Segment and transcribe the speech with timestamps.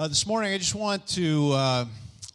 [0.00, 1.84] Uh, this morning, I just want to uh,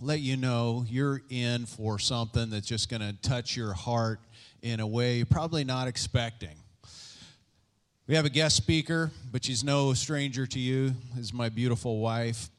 [0.01, 4.19] let you know you're in for something that's just going to touch your heart
[4.61, 6.57] in a way you're probably not expecting.
[8.05, 10.93] We have a guest speaker, but she's no stranger to you.
[11.17, 12.49] Is my beautiful wife.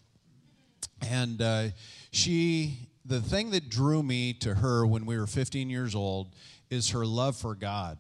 [1.07, 1.65] And uh,
[2.11, 6.29] she, the thing that drew me to her when we were 15 years old
[6.71, 7.99] is her love for God.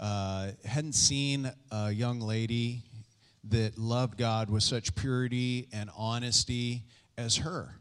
[0.00, 2.84] Uh, hadn't seen a young lady
[3.44, 6.84] that loved God with such purity and honesty
[7.18, 7.76] as her.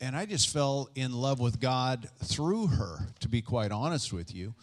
[0.00, 4.34] And I just fell in love with God through her, to be quite honest with
[4.34, 4.54] you.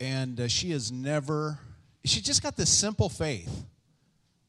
[0.00, 1.58] And uh, she has never,
[2.04, 3.64] she just got this simple faith.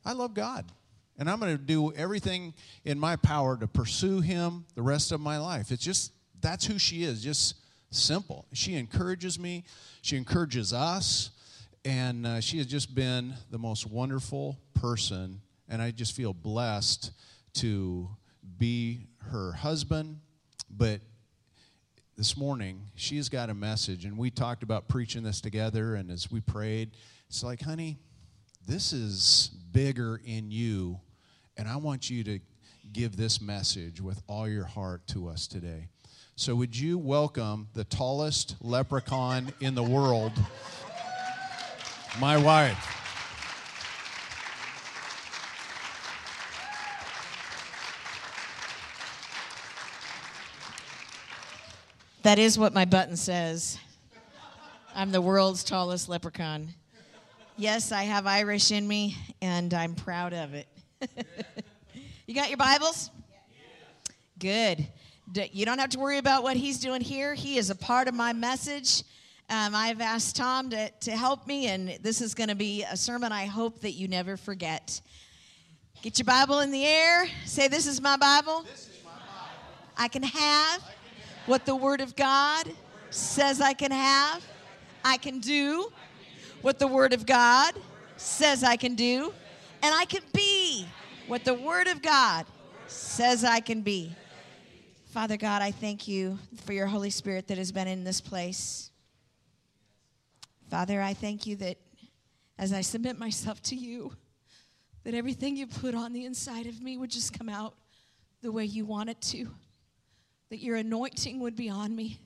[0.05, 0.71] I love God.
[1.17, 2.53] And I'm going to do everything
[2.85, 5.71] in my power to pursue Him the rest of my life.
[5.71, 7.55] It's just, that's who she is, just
[7.91, 8.45] simple.
[8.53, 9.65] She encourages me,
[10.01, 11.31] she encourages us
[11.83, 17.11] and uh, she has just been the most wonderful person and i just feel blessed
[17.53, 18.09] to
[18.57, 20.19] be her husband
[20.71, 20.99] but
[22.17, 26.31] this morning she's got a message and we talked about preaching this together and as
[26.31, 26.89] we prayed
[27.27, 27.99] it's like honey
[28.67, 30.99] this is bigger in you
[31.57, 32.39] and i want you to
[32.91, 35.87] give this message with all your heart to us today
[36.35, 40.33] so would you welcome the tallest leprechaun in the world
[42.19, 43.00] my wife.
[52.23, 53.79] That is what my button says.
[54.93, 56.69] I'm the world's tallest leprechaun.
[57.57, 60.67] Yes, I have Irish in me, and I'm proud of it.
[62.27, 63.09] you got your Bibles?
[64.37, 64.87] Good.
[65.51, 67.33] You don't have to worry about what he's doing here.
[67.33, 69.01] He is a part of my message.
[69.49, 72.95] Um, I've asked Tom to, to help me, and this is going to be a
[72.95, 75.01] sermon I hope that you never forget.
[76.03, 77.25] Get your Bible in the air.
[77.45, 78.63] Say, This is my Bible.
[78.71, 79.23] Is my Bible.
[79.97, 80.83] I, can have
[81.45, 82.71] what the Word of God
[83.09, 84.45] says I can have.
[85.03, 85.91] I can do
[86.61, 87.73] what the Word of God
[88.17, 89.33] says I can do.
[89.83, 90.85] And I can be
[91.27, 92.45] what the Word of God
[92.87, 94.15] says I can be.
[95.07, 98.91] Father God, I thank you for your Holy Spirit that has been in this place.
[100.69, 101.77] Father, I thank you that
[102.57, 104.13] as I submit myself to you,
[105.03, 107.73] that everything you put on the inside of me would just come out
[108.41, 109.49] the way you want it to,
[110.51, 112.19] that your anointing would be on me.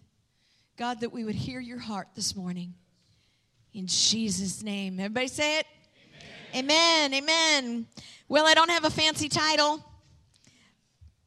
[0.78, 2.74] God, that we would hear your heart this morning.
[3.72, 5.00] In Jesus' name.
[5.00, 5.68] Everybody say it?
[6.56, 7.14] Amen.
[7.14, 7.14] Amen.
[7.14, 7.88] Amen.
[8.28, 9.80] Well, I don't have a fancy title,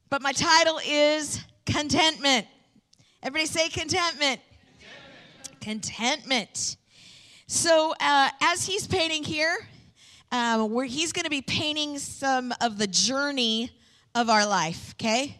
[0.09, 2.45] but my title is Contentment.
[3.23, 4.41] Everybody say contentment.
[5.61, 5.61] Contentment.
[5.61, 6.77] contentment.
[7.47, 9.55] So uh, as he's painting here,
[10.33, 13.71] uh, where he's going to be painting some of the journey
[14.15, 14.95] of our life.
[14.95, 15.38] Okay,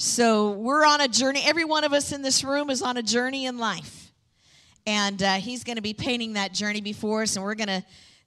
[0.00, 1.42] so we're on a journey.
[1.44, 4.12] Every one of us in this room is on a journey in life,
[4.86, 7.84] and uh, he's going to be painting that journey before us, and we're going to.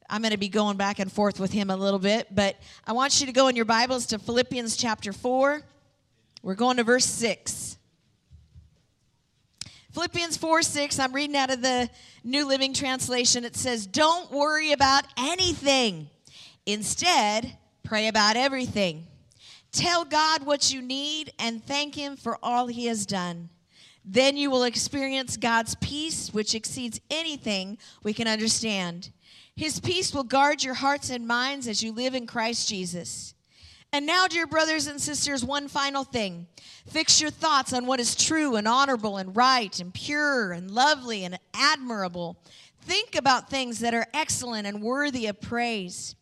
[0.07, 2.91] I'm going to be going back and forth with him a little bit, but I
[2.91, 5.63] want you to go in your Bibles to Philippians chapter 4.
[6.43, 7.77] We're going to verse 6.
[9.93, 11.89] Philippians 4 6, I'm reading out of the
[12.23, 13.45] New Living Translation.
[13.45, 16.09] It says, Don't worry about anything.
[16.67, 19.07] Instead, pray about everything.
[19.73, 23.49] Tell God what you need and thank Him for all He has done.
[24.05, 29.11] Then you will experience God's peace, which exceeds anything we can understand.
[29.55, 33.33] His peace will guard your hearts and minds as you live in Christ Jesus.
[33.91, 36.47] And now, dear brothers and sisters, one final thing.
[36.87, 41.23] Fix your thoughts on what is true and honorable and right and pure and lovely
[41.23, 42.37] and admirable.
[42.81, 46.15] Think about things that are excellent and worthy of praise.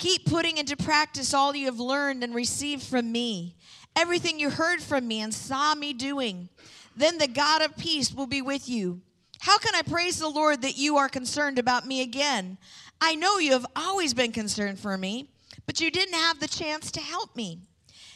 [0.00, 3.54] Keep putting into practice all you have learned and received from me,
[3.94, 6.48] everything you heard from me and saw me doing.
[6.96, 9.00] Then the God of peace will be with you.
[9.38, 12.58] How can I praise the Lord that you are concerned about me again?
[13.00, 15.30] I know you have always been concerned for me
[15.66, 17.60] but you didn't have the chance to help me.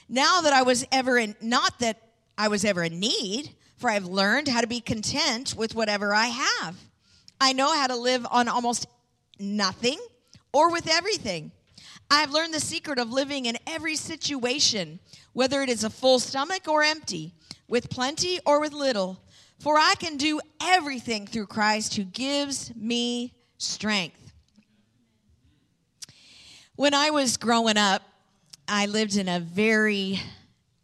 [0.09, 2.01] Now that I was ever in, not that
[2.37, 6.27] I was ever in need, for I've learned how to be content with whatever I
[6.27, 6.77] have.
[7.41, 8.87] I know how to live on almost
[9.39, 10.01] nothing
[10.53, 11.53] or with everything.
[12.11, 15.01] I've learned the secret of living in every situation,
[15.33, 17.33] whether it is a full stomach or empty,
[17.69, 19.21] with plenty or with little.
[19.59, 24.33] For I can do everything through Christ who gives me strength.
[26.77, 28.03] When I was growing up,
[28.67, 30.21] I lived in a very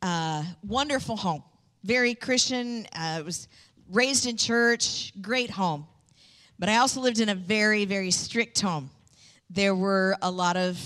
[0.03, 1.43] uh, wonderful home,
[1.83, 2.87] very Christian.
[2.95, 3.49] I uh, was
[3.91, 5.87] raised in church, great home.
[6.59, 8.91] But I also lived in a very, very strict home.
[9.51, 10.79] There were a lot of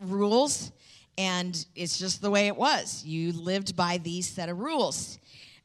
[0.00, 0.70] rules,
[1.16, 3.04] And it's just the way it was.
[3.04, 5.18] You lived by these set of rules.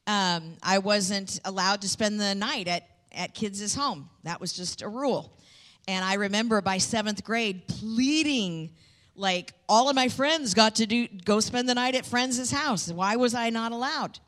[0.06, 4.08] Um, I wasn't allowed to spend the night at, at kids' home.
[4.22, 5.36] That was just a rule.
[5.88, 8.70] And I remember by seventh grade pleading,
[9.16, 12.90] like all of my friends got to do go spend the night at friends' house.
[12.90, 14.18] Why was I not allowed?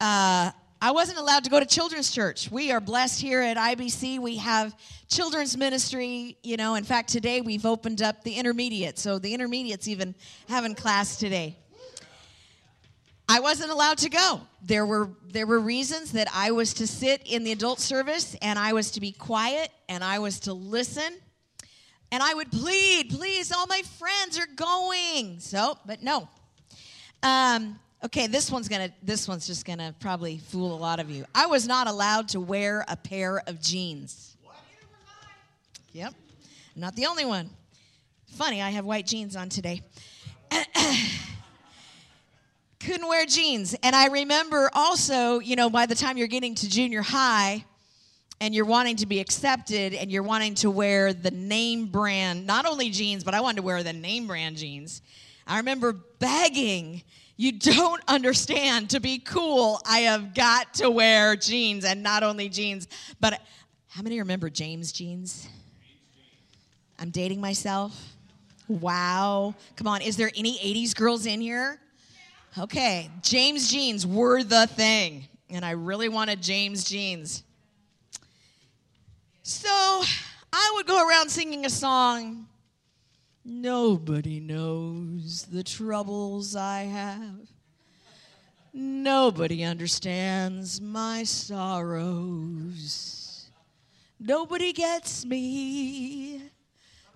[0.00, 2.50] Uh, I wasn't allowed to go to children's church.
[2.50, 4.18] We are blessed here at IBC.
[4.18, 4.76] We have
[5.08, 6.36] children's ministry.
[6.42, 8.98] You know, in fact, today we've opened up the intermediate.
[8.98, 10.14] So the intermediates even
[10.48, 11.56] having class today.
[13.26, 14.42] I wasn't allowed to go.
[14.62, 18.58] There were there were reasons that I was to sit in the adult service and
[18.58, 21.14] I was to be quiet and I was to listen.
[22.12, 25.40] And I would plead, please, all my friends are going.
[25.40, 26.28] So, but no.
[27.22, 31.24] Um, okay, this one's gonna this one's just gonna probably fool a lot of you.
[31.34, 34.36] I was not allowed to wear a pair of jeans.
[34.42, 34.56] What?
[35.92, 36.14] Yep.
[36.76, 37.50] Not the only one.
[38.36, 39.82] Funny, I have white jeans on today.
[42.80, 43.74] couldn't wear jeans.
[43.82, 47.64] And I remember also, you know, by the time you're getting to junior high
[48.40, 52.66] and you're wanting to be accepted and you're wanting to wear the name brand, not
[52.66, 55.02] only jeans, but I wanted to wear the name brand jeans.
[55.46, 57.02] I remember begging,
[57.36, 62.48] you don't understand, to be cool, I have got to wear jeans and not only
[62.48, 62.88] jeans,
[63.20, 63.40] but
[63.88, 65.46] how many remember James jeans?
[66.98, 68.16] I'm dating myself.
[68.68, 69.54] Wow.
[69.76, 71.78] Come on, is there any 80s girls in here?
[72.58, 77.42] Okay, James jeans were the thing, and I really wanted James jeans.
[79.42, 82.46] So I would go around singing a song.
[83.48, 87.46] Nobody knows the troubles I have.
[88.72, 92.16] Nobody understands my sorrows.
[94.18, 96.42] Nobody gets me.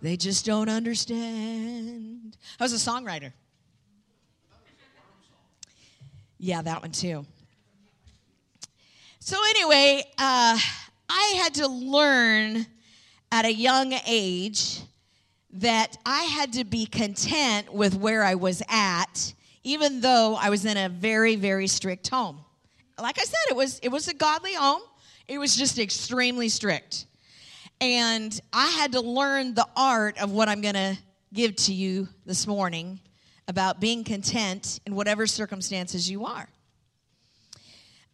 [0.01, 2.37] They just don't understand.
[2.61, 3.33] I was a songwriter.
[6.39, 7.27] Yeah, that one too.
[9.19, 10.57] So, anyway, uh,
[11.09, 12.67] I had to learn
[13.33, 14.83] at a young age
[15.53, 20.65] that I had to be content with where I was at, even though I was
[20.65, 22.39] in a very, very strict home.
[23.01, 24.83] Like I said, it was, it was a godly home,
[25.27, 27.07] it was just extremely strict.
[27.81, 30.99] And I had to learn the art of what I'm going to
[31.33, 33.01] give to you this morning
[33.49, 36.49] about being content in whatever circumstances you are.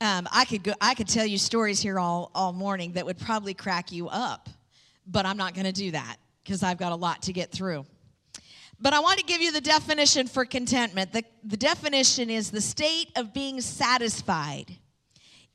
[0.00, 3.18] Um, I could go, I could tell you stories here all, all morning that would
[3.18, 4.48] probably crack you up,
[5.06, 7.84] but I'm not going to do that because I've got a lot to get through.
[8.80, 11.12] But I want to give you the definition for contentment.
[11.12, 14.76] The, the definition is the state of being satisfied,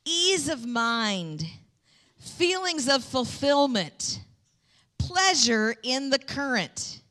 [0.03, 1.45] ease of mind,
[2.19, 4.19] feelings of fulfillment,
[4.97, 7.01] pleasure in the current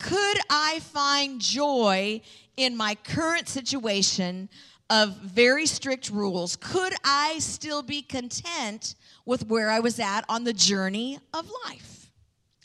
[0.00, 2.22] could I find joy
[2.56, 4.48] in my current situation
[4.88, 6.56] of very strict rules?
[6.56, 8.96] Could I still be content
[9.26, 11.99] with where I was at on the journey of life?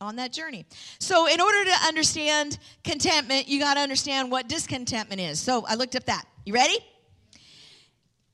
[0.01, 0.65] On that journey.
[0.99, 5.39] So, in order to understand contentment, you got to understand what discontentment is.
[5.39, 6.25] So, I looked up that.
[6.45, 6.77] You ready?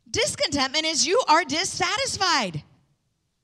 [0.09, 2.63] Discontentment is you are dissatisfied.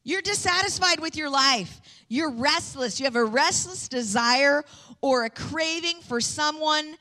[0.04, 1.80] You're dissatisfied with your life.
[2.10, 3.00] You're restless.
[3.00, 4.64] You have a restless desire
[5.02, 6.96] or a craving for someone,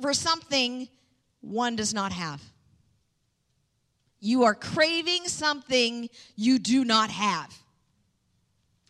[0.00, 0.88] for something
[1.40, 2.42] one does not have.
[4.20, 7.56] You are craving something you do not have.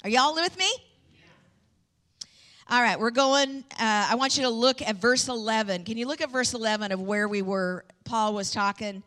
[0.05, 0.71] Are y'all with me?
[2.69, 3.63] All right, we're going.
[3.79, 5.85] Uh, I want you to look at verse 11.
[5.85, 7.85] Can you look at verse 11 of where we were?
[8.05, 9.05] Paul was talking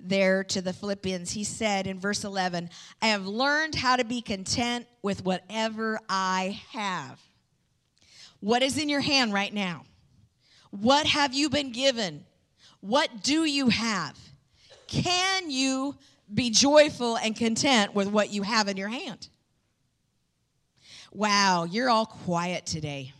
[0.00, 1.30] there to the Philippians.
[1.30, 2.70] He said in verse 11,
[3.02, 7.20] I have learned how to be content with whatever I have.
[8.40, 9.84] What is in your hand right now?
[10.70, 12.24] What have you been given?
[12.80, 14.18] What do you have?
[14.86, 15.96] Can you
[16.32, 19.28] be joyful and content with what you have in your hand?
[21.14, 23.12] Wow, you're all quiet today.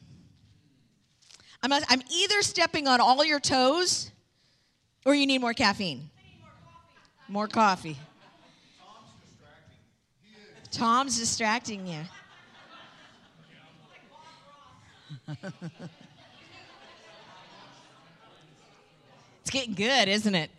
[1.63, 4.11] I'm, I'm either stepping on all your toes
[5.05, 6.09] or you need more caffeine.
[7.29, 7.99] More coffee.
[10.71, 12.01] Tom's distracting you.
[19.43, 20.51] it's getting good, isn't it?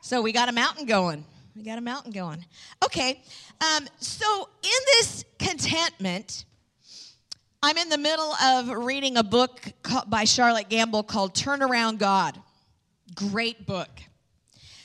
[0.00, 1.24] So we got a mountain going.
[1.56, 2.44] We got a mountain going.
[2.84, 3.22] Okay,
[3.62, 6.44] um, so in this contentment,
[7.62, 9.72] I'm in the middle of reading a book
[10.06, 12.38] by Charlotte Gambill called Turn Around God.
[13.14, 13.88] Great book.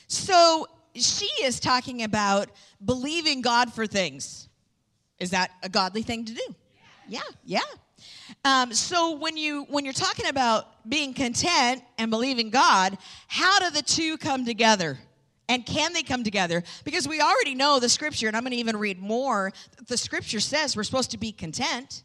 [0.07, 2.49] So she is talking about
[2.83, 4.47] believing God for things.
[5.19, 6.55] Is that a godly thing to do?
[7.09, 7.59] Yeah, yeah.
[8.45, 12.97] Um, so when you when you're talking about being content and believing God,
[13.27, 14.97] how do the two come together?
[15.51, 16.63] And can they come together?
[16.85, 19.51] Because we already know the scripture, and I'm going to even read more.
[19.85, 22.03] The scripture says we're supposed to be content.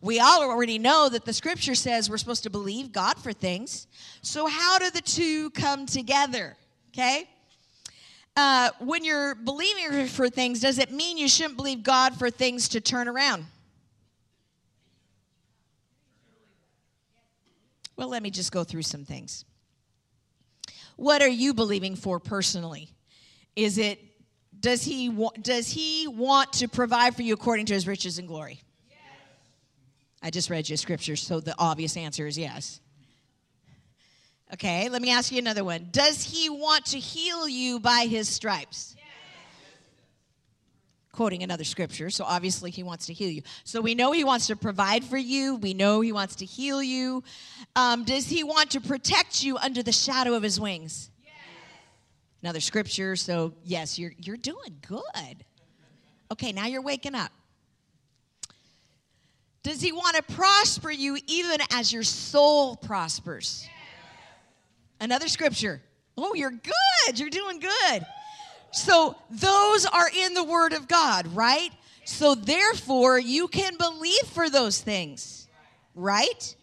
[0.00, 3.86] We all already know that the scripture says we're supposed to believe God for things.
[4.22, 6.56] So, how do the two come together?
[6.88, 7.28] Okay?
[8.34, 12.68] Uh, when you're believing for things, does it mean you shouldn't believe God for things
[12.70, 13.46] to turn around?
[17.94, 19.44] Well, let me just go through some things.
[20.96, 22.88] What are you believing for personally?
[23.56, 23.98] Is it
[24.58, 28.28] does he wa- does he want to provide for you according to his riches and
[28.28, 28.60] glory?
[28.88, 28.98] Yes.
[30.22, 32.80] I just read you scripture, so the obvious answer is yes.
[34.54, 35.88] Okay, let me ask you another one.
[35.90, 38.94] Does he want to heal you by his stripes?
[41.12, 43.42] Quoting another scripture, so obviously he wants to heal you.
[43.64, 45.56] So we know he wants to provide for you.
[45.56, 47.22] We know he wants to heal you.
[47.76, 51.10] Um, does he want to protect you under the shadow of his wings?
[51.22, 51.34] Yes.
[52.42, 55.44] Another scripture, so yes, you're, you're doing good.
[56.30, 57.30] Okay, now you're waking up.
[59.62, 63.64] Does he want to prosper you even as your soul prospers?
[63.64, 63.72] Yes.
[64.98, 65.82] Another scripture.
[66.16, 67.20] Oh, you're good.
[67.20, 68.06] You're doing good.
[68.72, 71.70] So those are in the Word of God, right?
[72.04, 75.46] So therefore, you can believe for those things,
[75.94, 76.56] right?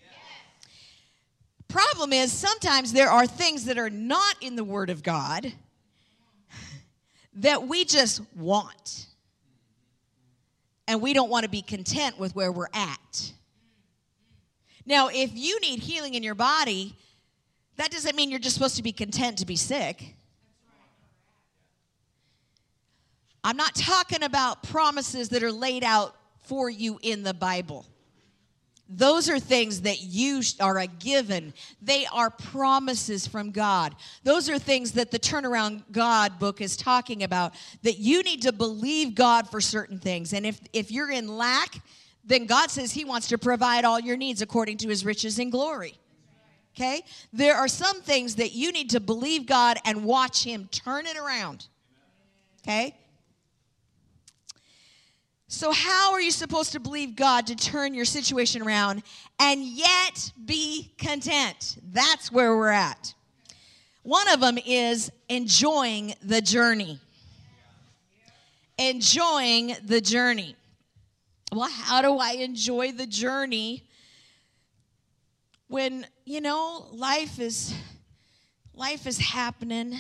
[1.68, 5.54] Problem is, sometimes there are things that are not in the Word of God
[7.36, 9.06] that we just want.
[10.88, 13.32] And we don't want to be content with where we're at.
[14.88, 16.96] Now, if you need healing in your body,
[17.78, 20.16] that doesn't mean you're just supposed to be content to be sick.
[23.50, 27.84] I'm not talking about promises that are laid out for you in the Bible.
[28.88, 31.56] Those are things that you are a given.
[31.82, 33.96] They are promises from God.
[34.24, 38.52] Those are things that the Turnaround God book is talking about that you need to
[38.52, 40.32] believe God for certain things.
[40.32, 41.82] And if, if you're in lack,
[42.24, 45.52] then God says He wants to provide all your needs according to His riches and
[45.52, 45.96] glory.
[46.78, 47.02] Okay?
[47.34, 51.18] There are some things that you need to believe God and watch Him turn it
[51.18, 51.66] around.
[52.62, 52.96] Okay?
[55.52, 59.02] So, how are you supposed to believe God to turn your situation around
[59.40, 61.78] and yet be content?
[61.92, 63.16] That's where we're at.
[64.04, 67.00] One of them is enjoying the journey.
[68.78, 70.56] Enjoying the journey.
[71.52, 73.88] Well, how do I enjoy the journey
[75.68, 77.74] when, you know, life is
[78.76, 79.98] life is happening?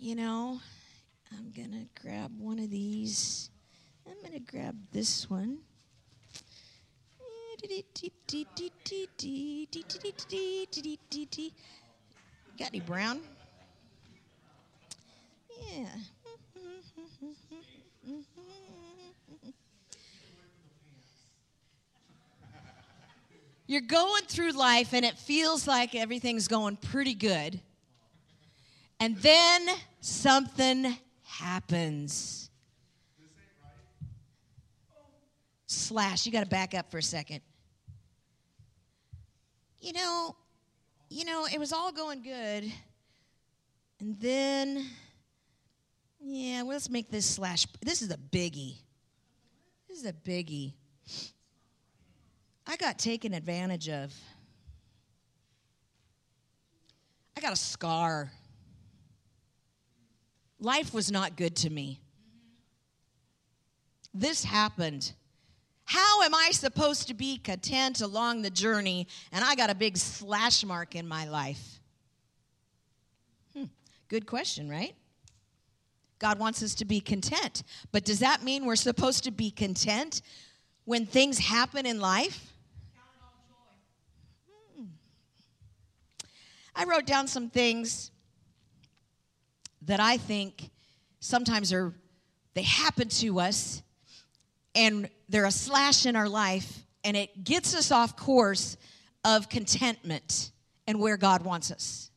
[0.00, 0.60] You know,
[1.30, 3.50] I'm going to grab one of these.
[4.22, 5.58] I'm going to grab this one.
[12.58, 13.20] Got any brown?
[15.72, 15.86] Yeah.
[23.66, 27.60] You're going through life and it feels like everything's going pretty good.
[29.00, 29.66] And then
[30.00, 32.41] something happens.
[35.72, 36.26] Slash.
[36.26, 37.40] You got to back up for a second.
[39.80, 40.36] You know,
[41.10, 42.72] you know, it was all going good.
[44.00, 44.86] And then,
[46.20, 47.66] yeah, well, let's make this slash.
[47.80, 48.76] This is a biggie.
[49.88, 50.72] This is a biggie.
[52.66, 54.14] I got taken advantage of.
[57.36, 58.30] I got a scar.
[60.60, 62.00] Life was not good to me.
[64.14, 65.12] This happened.
[65.84, 69.96] How am I supposed to be content along the journey and I got a big
[69.96, 71.80] slash mark in my life?
[73.54, 73.64] Hmm,
[74.08, 74.94] good question, right?
[76.18, 77.64] God wants us to be content.
[77.90, 80.22] But does that mean we're supposed to be content
[80.84, 82.52] when things happen in life?
[84.78, 84.84] Hmm.
[86.76, 88.12] I wrote down some things
[89.82, 90.70] that I think
[91.18, 91.92] sometimes are
[92.54, 93.82] they happen to us
[94.74, 98.76] and they're a slash in our life, and it gets us off course
[99.24, 100.50] of contentment
[100.86, 102.10] and where God wants us.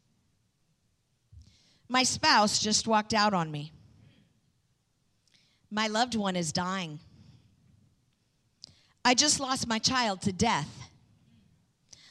[1.88, 3.72] My spouse just walked out on me.
[5.70, 7.00] My loved one is dying.
[9.04, 10.70] I just lost my child to death.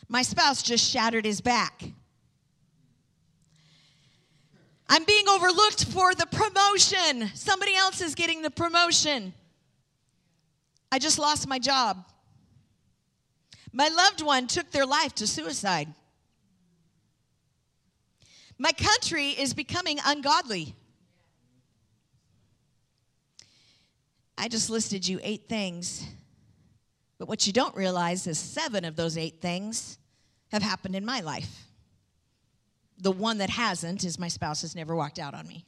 [0.09, 1.83] My spouse just shattered his back.
[4.89, 7.31] I'm being overlooked for the promotion.
[7.35, 9.33] Somebody else is getting the promotion.
[10.95, 12.07] I just lost my job.
[13.73, 15.89] My loved one took their life to suicide.
[18.59, 20.77] My country is becoming ungodly.
[24.39, 26.07] I just listed you eight things.
[27.19, 29.99] But what you don't realize is seven of those eight things
[30.53, 31.65] have happened in my life.
[32.99, 35.67] The one that hasn't is my spouse has never walked out on me.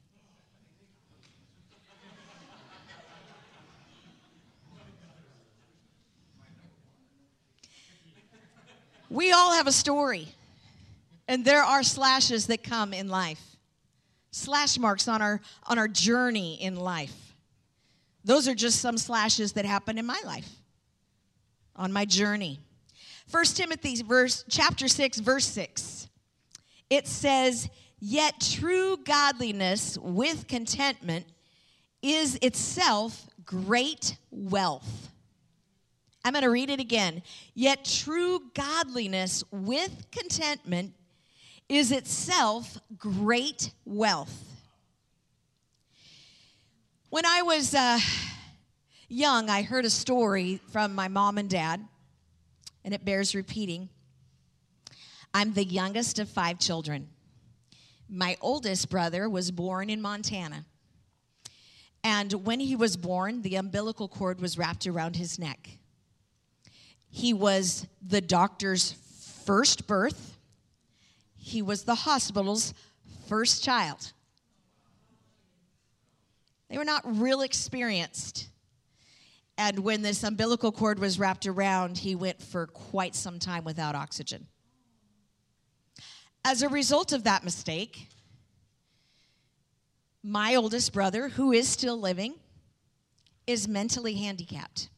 [9.16, 10.28] We all have a story,
[11.26, 13.40] and there are slashes that come in life,
[14.30, 17.16] slash marks on our, on our journey in life.
[18.26, 20.50] Those are just some slashes that happen in my life,
[21.74, 22.60] on my journey.
[23.30, 26.08] 1 Timothy verse, chapter 6, verse 6.
[26.90, 31.24] It says, Yet true godliness with contentment
[32.02, 35.08] is itself great wealth.
[36.26, 37.22] I'm going to read it again.
[37.54, 40.92] Yet true godliness with contentment
[41.68, 44.36] is itself great wealth.
[47.10, 48.00] When I was uh,
[49.08, 51.86] young, I heard a story from my mom and dad,
[52.84, 53.88] and it bears repeating.
[55.32, 57.06] I'm the youngest of five children.
[58.08, 60.64] My oldest brother was born in Montana.
[62.02, 65.78] And when he was born, the umbilical cord was wrapped around his neck.
[67.16, 68.92] He was the doctor's
[69.46, 70.36] first birth,
[71.34, 72.74] he was the hospital's
[73.26, 74.12] first child.
[76.68, 78.48] They were not real experienced.
[79.56, 83.94] And when this umbilical cord was wrapped around, he went for quite some time without
[83.94, 84.46] oxygen.
[86.44, 88.08] As a result of that mistake,
[90.22, 92.34] my oldest brother, who is still living,
[93.46, 94.90] is mentally handicapped.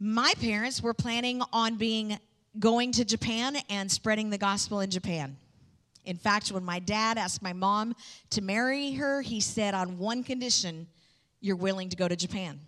[0.00, 2.18] My parents were planning on being
[2.58, 5.36] going to Japan and spreading the gospel in Japan.
[6.04, 7.94] In fact, when my dad asked my mom
[8.30, 10.86] to marry her, he said, on one condition,
[11.40, 12.60] you're willing to go to Japan.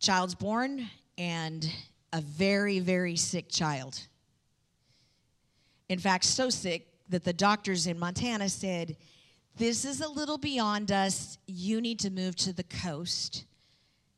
[0.00, 1.70] Child's born and
[2.12, 4.00] a very, very sick child.
[5.88, 8.96] In fact, so sick that the doctors in Montana said,
[9.56, 11.38] This is a little beyond us.
[11.46, 13.45] You need to move to the coast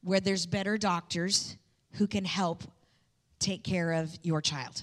[0.08, 1.54] where there's better doctors
[1.92, 2.64] who can help
[3.38, 4.82] take care of your child.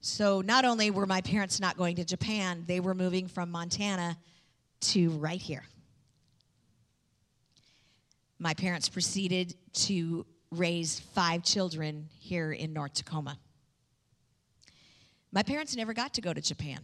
[0.00, 4.16] So not only were my parents not going to Japan, they were moving from Montana
[4.80, 5.64] to right here.
[8.38, 13.38] My parents proceeded to raise five children here in North Tacoma.
[15.30, 16.78] My parents never got to go to Japan.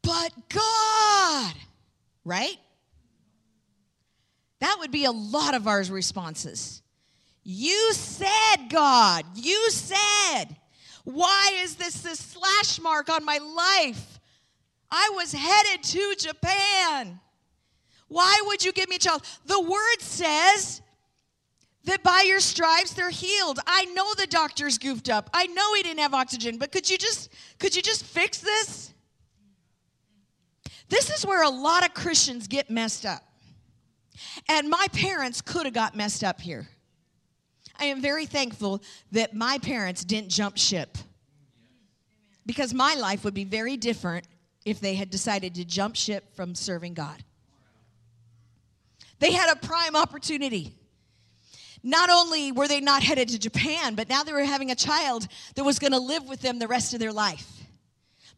[0.00, 1.54] But God,
[2.24, 2.56] right?
[4.60, 6.82] That would be a lot of our responses.
[7.42, 10.56] You said, God, you said.
[11.04, 14.18] Why is this this slash mark on my life?
[14.90, 17.20] I was headed to Japan.
[18.08, 19.22] Why would you give me a child?
[19.46, 20.82] The word says
[21.84, 23.60] that by your stripes they're healed.
[23.66, 25.30] I know the doctor's goofed up.
[25.32, 28.92] I know he didn't have oxygen, but could you just could you just fix this?
[30.88, 33.22] This is where a lot of Christians get messed up.
[34.48, 36.68] And my parents could have got messed up here.
[37.78, 40.96] I am very thankful that my parents didn't jump ship
[42.46, 44.26] because my life would be very different
[44.64, 47.22] if they had decided to jump ship from serving God.
[49.18, 50.74] They had a prime opportunity.
[51.82, 55.26] Not only were they not headed to Japan, but now they were having a child
[55.54, 57.65] that was going to live with them the rest of their life.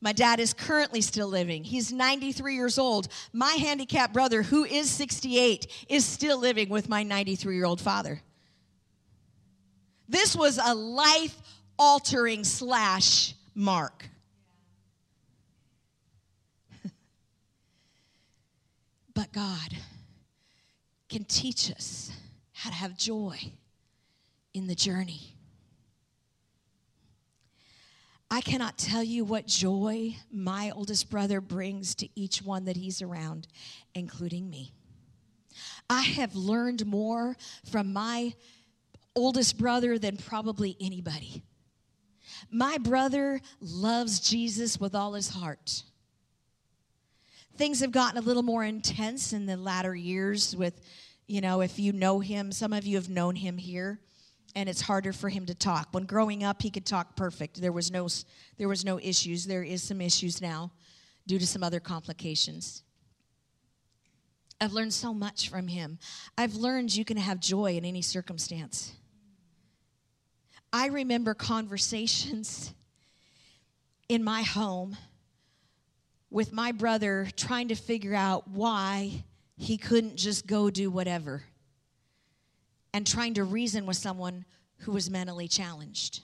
[0.00, 1.64] My dad is currently still living.
[1.64, 3.08] He's 93 years old.
[3.32, 8.20] My handicapped brother, who is 68, is still living with my 93 year old father.
[10.08, 11.36] This was a life
[11.78, 14.08] altering slash mark.
[19.14, 19.76] but God
[21.08, 22.12] can teach us
[22.52, 23.36] how to have joy
[24.54, 25.37] in the journey.
[28.30, 33.00] I cannot tell you what joy my oldest brother brings to each one that he's
[33.00, 33.48] around,
[33.94, 34.74] including me.
[35.88, 37.36] I have learned more
[37.70, 38.34] from my
[39.16, 41.42] oldest brother than probably anybody.
[42.50, 45.82] My brother loves Jesus with all his heart.
[47.56, 50.80] Things have gotten a little more intense in the latter years with,
[51.26, 53.98] you know, if you know him, some of you have known him here
[54.58, 55.86] and it's harder for him to talk.
[55.92, 57.60] When growing up, he could talk perfect.
[57.60, 58.08] There was no
[58.56, 59.44] there was no issues.
[59.44, 60.72] There is some issues now
[61.28, 62.82] due to some other complications.
[64.60, 66.00] I've learned so much from him.
[66.36, 68.92] I've learned you can have joy in any circumstance.
[70.72, 72.74] I remember conversations
[74.08, 74.96] in my home
[76.30, 79.22] with my brother trying to figure out why
[79.56, 81.44] he couldn't just go do whatever
[82.92, 84.44] and trying to reason with someone
[84.78, 86.20] who was mentally challenged.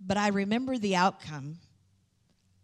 [0.00, 1.58] But I remember the outcome.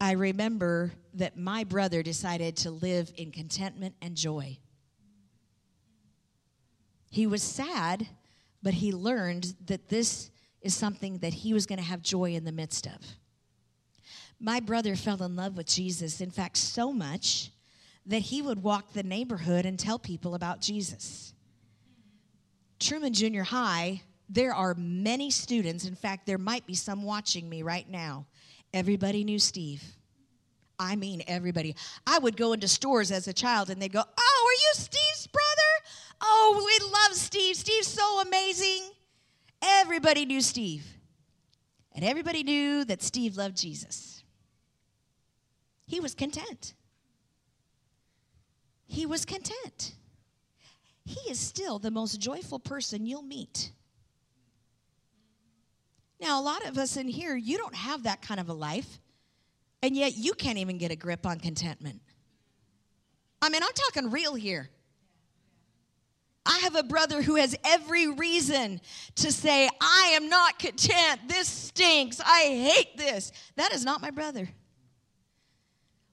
[0.01, 4.59] I remember that my brother decided to live in contentment and joy.
[7.11, 8.09] He was sad,
[8.63, 12.45] but he learned that this is something that he was going to have joy in
[12.45, 12.99] the midst of.
[14.41, 17.51] My brother fell in love with Jesus, in fact, so much
[18.07, 21.34] that he would walk the neighborhood and tell people about Jesus.
[22.85, 27.63] Truman Junior High, there are many students, in fact, there might be some watching me
[27.63, 28.27] right now.
[28.75, 29.83] Everybody knew Steve.
[30.79, 31.77] I mean, everybody.
[32.07, 35.27] I would go into stores as a child and they'd go, Oh, are you Steve's
[35.29, 35.87] brother?
[36.21, 37.57] Oh, we love Steve.
[37.57, 38.83] Steve's so amazing.
[39.63, 40.85] Everybody knew Steve.
[41.95, 44.25] And everybody knew that Steve loved Jesus.
[45.87, 46.75] He was content.
[48.87, 49.95] He was content.
[51.05, 53.73] He is still the most joyful person you'll meet.
[56.21, 59.01] Now, a lot of us in here, you don't have that kind of a life,
[59.83, 62.01] and yet you can't even get a grip on contentment.
[63.43, 64.71] I mean, I'm talking real here.
[66.47, 68.81] I have a brother who has every reason
[69.17, 71.21] to say, I am not content.
[71.27, 72.21] This stinks.
[72.21, 73.33] I hate this.
[73.57, 74.49] That is not my brother.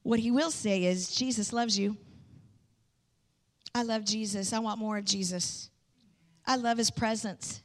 [0.04, 1.98] What he will say is, Jesus loves you.
[3.74, 4.54] I love Jesus.
[4.54, 5.70] I want more of Jesus.
[6.46, 7.62] I love his presence.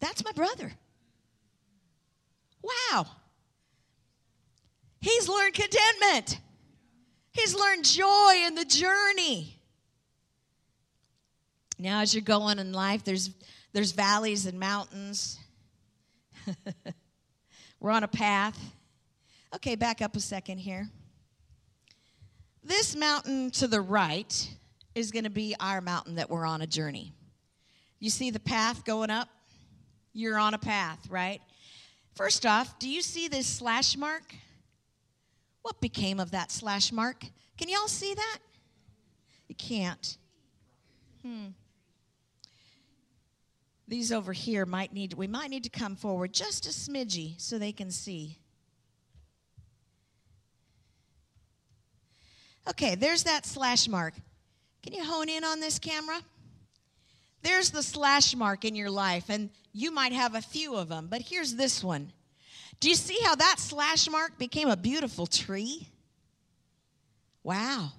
[0.00, 0.72] That's my brother.
[2.62, 3.06] Wow.
[5.00, 6.38] He's learned contentment.
[7.32, 9.58] He's learned joy in the journey.
[11.78, 13.30] Now, as you're going in life, there's,
[13.72, 15.38] there's valleys and mountains.
[17.80, 18.58] We're on a path.
[19.54, 20.88] Okay, back up a second here.
[22.62, 24.48] This mountain to the right
[24.94, 27.12] is going to be our mountain that we're on a journey.
[27.98, 29.28] You see the path going up?
[30.12, 31.40] You're on a path, right?
[32.14, 34.34] First off, do you see this slash mark?
[35.62, 37.24] What became of that slash mark?
[37.56, 38.38] Can y'all see that?
[39.48, 40.16] You can't.
[41.22, 41.48] Hmm.
[43.88, 47.58] These over here might need we might need to come forward just a smidgy so
[47.58, 48.38] they can see.
[52.68, 54.14] Okay, there's that slash mark.
[54.82, 56.20] Can you hone in on this camera?
[57.42, 61.08] There's the slash mark in your life, and you might have a few of them,
[61.10, 62.12] but here's this one.
[62.80, 65.88] Do you see how that slash mark became a beautiful tree?
[67.44, 67.92] Wow.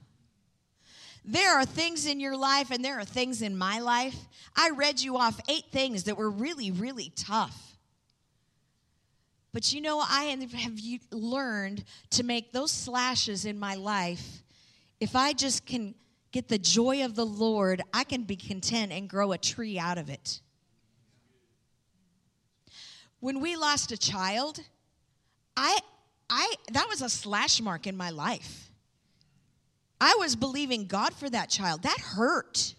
[1.26, 4.15] There are things in your life, and there are things in my life.
[4.56, 7.78] I read you off eight things that were really, really tough.
[9.54, 10.24] But you know, I
[10.56, 10.80] have
[11.12, 14.43] learned to make those slashes in my life.
[15.00, 15.96] If I just can
[16.34, 19.98] get the joy of the Lord, I can be content and grow a tree out
[19.98, 20.41] of it.
[23.22, 24.60] When we lost a child,
[25.56, 25.80] I
[26.30, 28.72] I that was a slash mark in my life.
[30.02, 31.84] I was believing God for that child.
[31.84, 32.76] That hurt.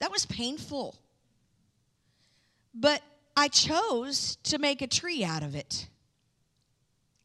[0.00, 0.96] That was painful.
[2.74, 3.00] But
[3.36, 5.88] I chose to make a tree out of it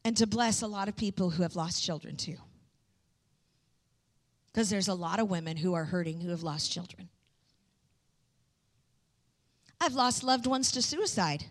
[0.04, 2.36] and to bless a lot of people who have lost children too
[4.52, 7.08] because there's a lot of women who are hurting who have lost children.
[9.80, 11.44] I've lost loved ones to suicide,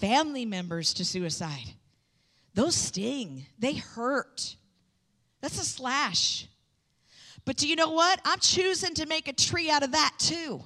[0.00, 1.74] family members to suicide.
[2.54, 4.56] Those sting, they hurt.
[5.40, 6.48] That's a slash.
[7.44, 8.20] But do you know what?
[8.24, 10.62] I'm choosing to make a tree out of that too.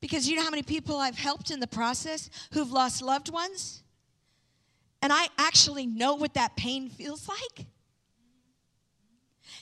[0.00, 3.82] Because you know how many people I've helped in the process who've lost loved ones?
[5.02, 7.66] And I actually know what that pain feels like.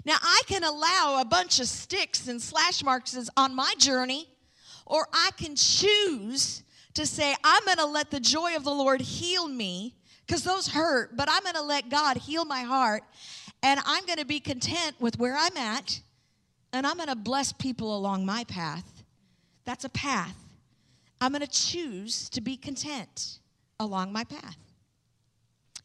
[0.04, 4.28] Now, I can allow a bunch of sticks and slash marks on my journey,
[4.86, 6.62] or I can choose
[6.94, 9.94] to say, I'm going to let the joy of the Lord heal me,
[10.26, 13.02] because those hurt, but I'm going to let God heal my heart,
[13.62, 16.00] and I'm going to be content with where I'm at,
[16.72, 19.04] and I'm going to bless people along my path.
[19.64, 20.36] That's a path.
[21.20, 23.40] I'm going to choose to be content
[23.80, 24.56] along my path.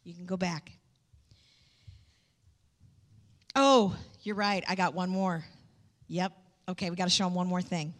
[0.03, 0.73] You can go back.
[3.55, 4.63] Oh, you're right.
[4.67, 5.43] I got one more.
[6.07, 6.33] Yep.
[6.69, 7.93] Okay, we got to show them one more thing.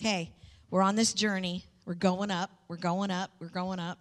[0.00, 0.30] Okay,
[0.70, 1.64] we're on this journey.
[1.86, 2.50] We're going up.
[2.68, 3.30] We're going up.
[3.40, 3.98] We're going up.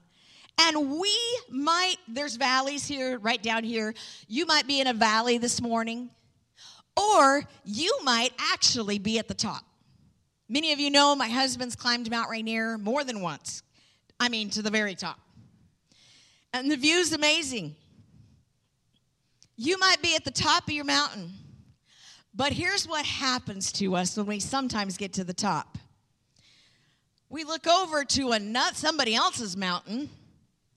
[0.59, 1.15] And we
[1.49, 3.93] might, there's valleys here, right down here.
[4.27, 6.09] You might be in a valley this morning,
[6.97, 9.63] Or you might actually be at the top.
[10.47, 13.63] Many of you know my husband's climbed Mount Rainier more than once.
[14.19, 15.19] I mean, to the very top.
[16.53, 17.75] And the view's amazing.
[19.57, 21.33] You might be at the top of your mountain.
[22.33, 25.77] But here's what happens to us when we sometimes get to the top.
[27.29, 30.09] We look over to a nut somebody else's mountain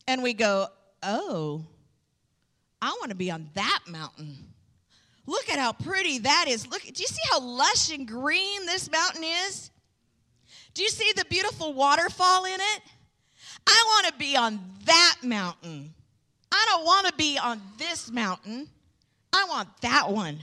[0.06, 0.68] and we go,
[1.02, 1.66] "Oh,
[2.80, 4.54] I want to be on that mountain."
[5.26, 6.66] Look at how pretty that is.
[6.68, 9.70] Look, do you see how lush and green this mountain is?
[10.72, 12.82] Do you see the beautiful waterfall in it?
[13.66, 15.92] I want to be on that mountain.
[16.50, 18.68] I don't want to be on this mountain.
[19.32, 20.38] I want that one.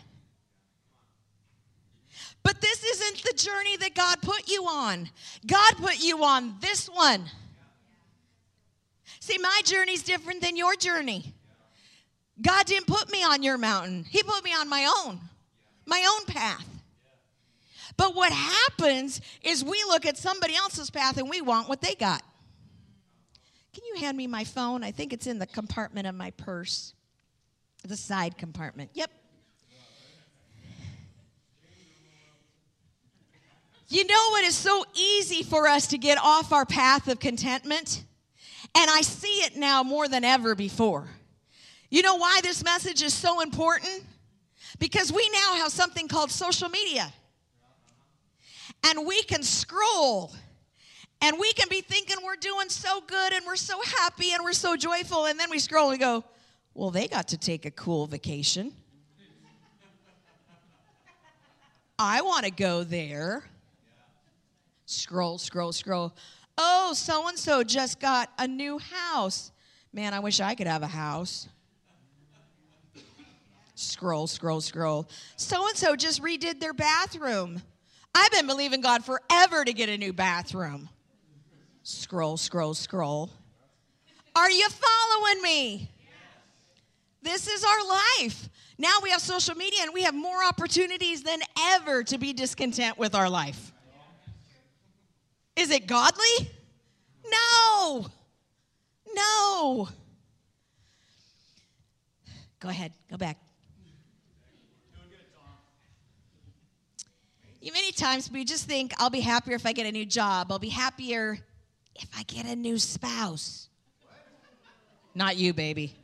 [2.43, 5.09] But this isn't the journey that God put you on.
[5.47, 7.25] God put you on this one.
[9.19, 11.33] See, my journey's different than your journey.
[12.39, 15.19] God didn't put me on your mountain, He put me on my own,
[15.85, 16.67] my own path.
[17.97, 21.95] But what happens is we look at somebody else's path and we want what they
[21.95, 22.21] got.
[23.95, 24.83] You hand me my phone?
[24.83, 26.93] I think it's in the compartment of my purse,
[27.83, 28.89] the side compartment.
[28.93, 29.09] Yep.
[33.87, 38.03] You know what is so easy for us to get off our path of contentment?
[38.75, 41.07] And I see it now more than ever before.
[41.89, 44.03] You know why this message is so important?
[44.77, 47.13] Because we now have something called social media.
[48.83, 50.33] And we can scroll
[51.21, 54.53] and we can be thinking we're doing so good and we're so happy and we're
[54.53, 55.25] so joyful.
[55.25, 56.23] And then we scroll and go,
[56.73, 58.73] well, they got to take a cool vacation.
[61.97, 63.43] I want to go there.
[64.85, 66.13] Scroll, scroll, scroll.
[66.57, 69.51] Oh, so and so just got a new house.
[69.93, 71.47] Man, I wish I could have a house.
[73.75, 75.07] Scroll, scroll, scroll.
[75.37, 77.61] So and so just redid their bathroom.
[78.13, 80.89] I've been believing God forever to get a new bathroom.
[81.87, 83.29] Scroll, scroll, scroll.
[84.35, 85.91] Are you following me?
[87.21, 88.49] This is our life.
[88.79, 92.97] Now we have social media and we have more opportunities than ever to be discontent
[92.97, 93.71] with our life.
[95.55, 96.49] Is it godly?
[97.29, 98.07] No.
[99.13, 99.87] No.
[102.59, 103.37] Go ahead, go back.
[107.61, 110.51] You many times we just think I'll be happier if I get a new job.
[110.51, 111.39] I'll be happier
[111.95, 113.69] if I get a new spouse.
[115.13, 115.95] Not you, baby.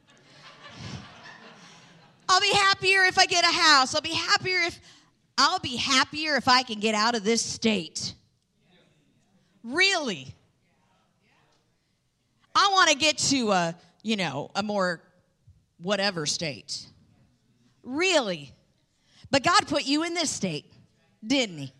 [2.30, 3.94] I'll be happier if I get a house.
[3.94, 4.80] I'll be happier if
[5.38, 8.14] I'll be happier if I can get out of this state.
[9.64, 10.34] Really?
[12.56, 15.02] I want to get to a, you know, a more
[15.82, 16.86] whatever state.
[17.84, 18.54] Really?
[19.30, 20.66] But God put you in this state,
[21.26, 21.74] didn't He?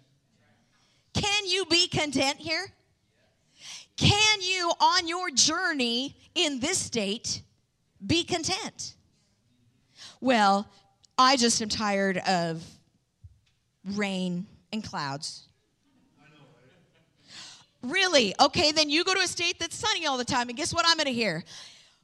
[1.14, 2.72] Can you be content here?
[4.02, 7.44] Can you, on your journey in this state,
[8.06, 8.96] be content?
[10.20, 10.68] Well,
[11.20, 12.64] I just am tired of
[13.86, 15.48] rain and clouds.
[17.84, 18.34] Really?
[18.40, 20.84] Okay, then you go to a state that's sunny all the time, and guess what
[20.88, 21.44] I'm gonna hear?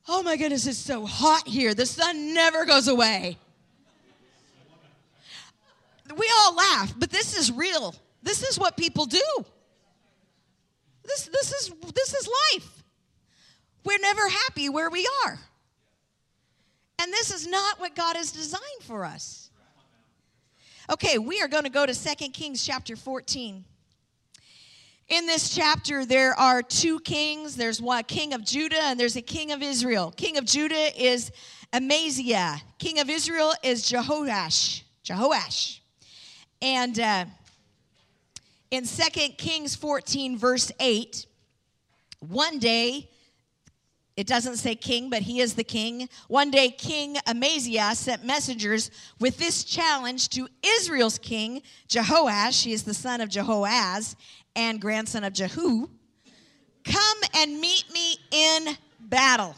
[0.08, 1.74] Oh my goodness, it's so hot here.
[1.74, 3.40] The sun never goes away.
[6.16, 7.96] We all laugh, but this is real.
[8.22, 9.24] This is what people do.
[11.08, 12.84] This, this, is, this is life.
[13.84, 15.40] We're never happy where we are.
[17.00, 19.50] And this is not what God has designed for us.
[20.92, 23.64] Okay, we are going to go to 2 Kings chapter 14.
[25.10, 27.56] In this chapter, there are two kings.
[27.56, 30.12] There's one king of Judah and there's a king of Israel.
[30.12, 31.32] King of Judah is
[31.72, 32.62] Amaziah.
[32.78, 34.82] King of Israel is Jehoash.
[35.06, 35.80] Jehoash.
[36.62, 37.26] And uh,
[38.72, 39.04] in 2
[39.38, 41.26] Kings 14, verse 8,
[42.20, 43.10] one day,
[44.16, 46.10] it doesn't say king, but he is the king.
[46.28, 52.64] One day, King Amaziah sent messengers with this challenge to Israel's king, Jehoash.
[52.64, 54.16] He is the son of Jehoahaz
[54.56, 55.88] and grandson of Jehu.
[56.84, 59.56] Come and meet me in battle.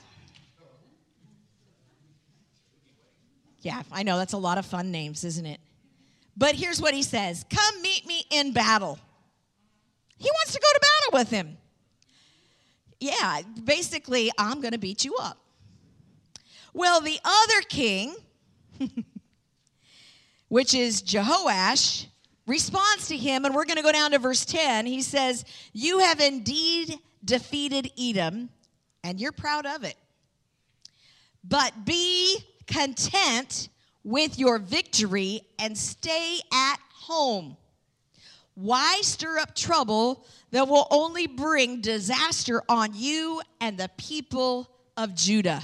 [3.62, 5.62] Yeah, I know that's a lot of fun names, isn't it?
[6.40, 8.98] But here's what he says Come meet me in battle.
[10.18, 11.58] He wants to go to battle with him.
[13.00, 15.38] Yeah, basically, I'm going to beat you up.
[16.74, 18.16] Well, the other king,
[20.50, 22.08] which is Jehoash,
[22.48, 24.86] responds to him, and we're going to go down to verse 10.
[24.86, 28.50] He says, You have indeed defeated Edom,
[29.04, 29.96] and you're proud of it.
[31.44, 33.70] But be content
[34.10, 37.56] with your victory and stay at home.
[38.56, 44.68] Why stir up trouble that will only bring disaster on you and the people
[44.98, 45.64] of Judah?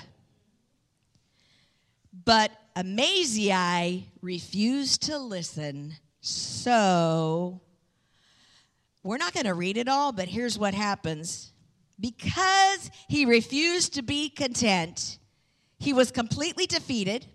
[2.23, 5.95] But Amaziah refused to listen.
[6.21, 7.61] So,
[9.01, 11.51] we're not going to read it all, but here's what happens.
[11.99, 15.17] Because he refused to be content,
[15.79, 17.25] he was completely defeated.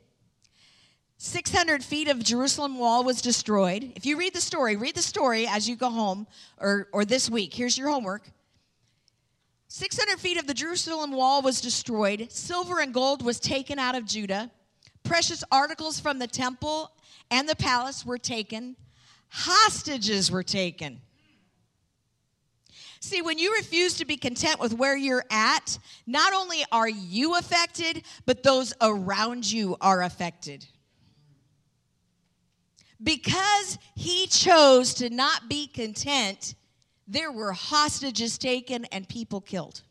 [1.22, 3.92] 600 feet of Jerusalem wall was destroyed.
[3.94, 6.26] If you read the story, read the story as you go home
[6.58, 7.52] or, or this week.
[7.52, 8.30] Here's your homework.
[9.68, 12.32] 600 feet of the Jerusalem wall was destroyed.
[12.32, 14.50] Silver and gold was taken out of Judah.
[15.02, 16.90] Precious articles from the temple
[17.30, 18.74] and the palace were taken.
[19.28, 21.02] Hostages were taken.
[23.00, 27.36] See, when you refuse to be content with where you're at, not only are you
[27.36, 30.66] affected, but those around you are affected
[33.02, 36.54] because he chose to not be content,
[37.08, 39.82] there were hostages taken and people killed.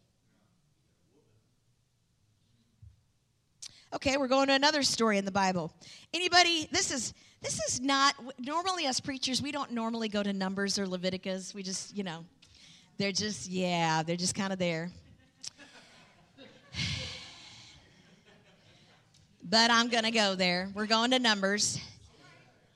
[3.91, 5.73] Okay, we're going to another story in the Bible.
[6.13, 10.77] Anybody, this is this is not normally us preachers, we don't normally go to Numbers
[10.77, 11.55] or Leviticus.
[11.55, 12.25] We just, you know,
[12.97, 14.91] they're just yeah, they're just kind of there.
[19.41, 20.69] But I'm going to go there.
[20.75, 21.79] We're going to Numbers.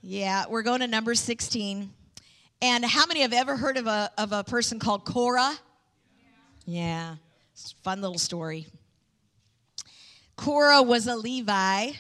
[0.06, 1.90] Yeah, we're going to number 16.
[2.62, 5.56] And how many have ever heard of a, of a person called Korah?
[6.66, 7.16] Yeah,
[7.54, 8.68] it's fun little story.
[10.36, 11.92] Korah was a Levi.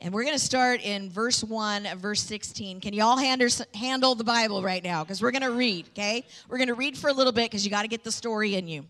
[0.00, 2.80] And we're going to start in verse 1 of verse 16.
[2.80, 5.04] Can you all handle the Bible right now?
[5.04, 6.26] Because we're going to read, okay?
[6.48, 8.56] We're going to read for a little bit because you got to get the story
[8.56, 8.84] in you.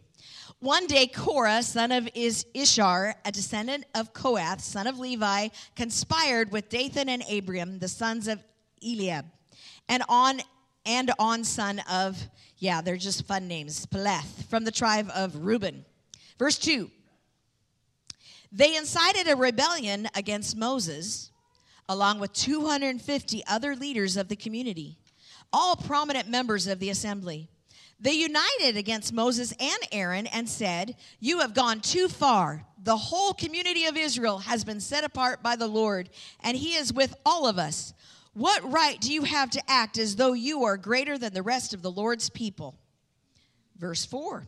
[0.61, 6.51] One day, Korah, son of Is Izhar, a descendant of Kohath, son of Levi, conspired
[6.51, 8.42] with Dathan and Abiram, the sons of
[8.83, 9.27] Eliab,
[9.87, 10.40] and on
[10.87, 12.19] and on son of
[12.59, 15.85] yeah, they're just fun names, Peleth, from the tribe of Reuben.
[16.38, 16.90] Verse two.
[18.51, 21.33] They incited a rebellion against Moses,
[21.87, 24.97] along with 250 other leaders of the community,
[25.53, 27.51] all prominent members of the assembly.
[27.99, 32.67] They united against Moses and Aaron and said, You have gone too far.
[32.83, 36.93] The whole community of Israel has been set apart by the Lord, and he is
[36.93, 37.95] with all of us.
[38.35, 41.73] What right do you have to act as though you are greater than the rest
[41.73, 42.75] of the Lord's people?
[43.79, 44.47] Verse 4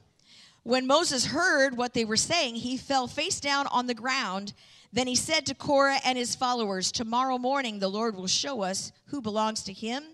[0.63, 4.53] When Moses heard what they were saying, he fell face down on the ground.
[4.93, 8.93] Then he said to Korah and his followers, Tomorrow morning the Lord will show us
[9.07, 10.05] who belongs to him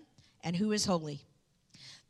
[0.43, 1.25] and who is holy.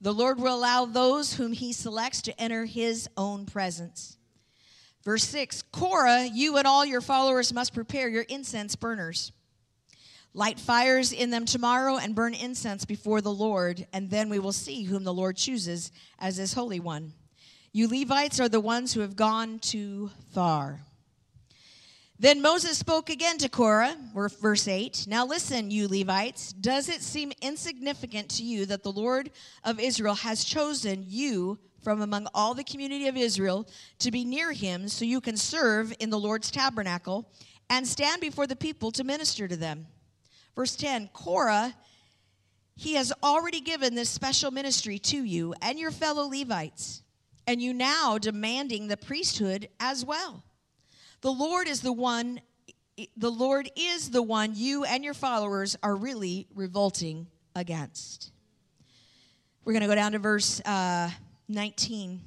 [0.06, 4.18] The Lord will allow those whom he selects to enter his own presence.
[5.04, 9.32] Verse 6 Korah, you and all your followers must prepare your incense burners.
[10.32, 14.52] Light fires in them tomorrow and burn incense before the Lord, and then we will
[14.52, 17.14] see whom the Lord chooses as his holy one.
[17.72, 20.82] You Levites are the ones who have gone too far.
[22.18, 25.06] Then Moses spoke again to Korah, verse 8.
[25.10, 29.32] Now listen, you Levites, does it seem insignificant to you that the Lord
[29.66, 33.68] of Israel has chosen you from among all the community of Israel
[34.00, 37.30] to be near him so you can serve in the Lord's tabernacle
[37.70, 39.86] and stand before the people to minister to them?
[40.56, 41.76] Verse 10 Korah,
[42.78, 47.04] he has already given this special ministry to you and your fellow Levites,
[47.46, 50.46] and you now demanding the priesthood as well.
[51.26, 52.40] The Lord is the one
[53.18, 58.32] the Lord is the one you and your followers are really revolting against.
[59.64, 61.10] We're going to go down to verse uh,
[61.48, 62.22] 19.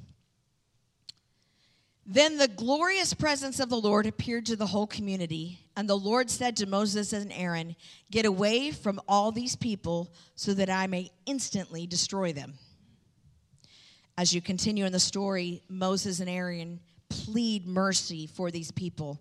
[2.05, 6.29] Then the glorious presence of the Lord appeared to the whole community, and the Lord
[6.29, 7.77] said to Moses and Aaron,
[8.11, 12.55] Get away from all these people so that I may instantly destroy them.
[14.17, 19.19] As you continue in the story, Moses and Aaron plead mercy for these people,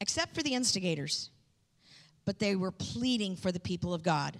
[0.00, 1.30] except for the instigators.
[2.24, 4.38] But they were pleading for the people of God.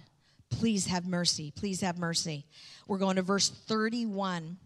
[0.49, 1.51] Please have mercy.
[1.51, 2.45] Please have mercy.
[2.87, 4.57] We're going to verse 31.